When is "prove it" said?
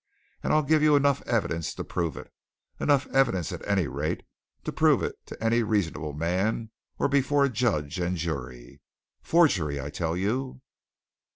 1.83-2.33, 4.71-5.13